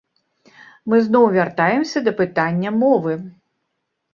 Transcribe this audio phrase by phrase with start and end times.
[0.93, 3.13] Мы зноў вяртаемся да пытання мовы.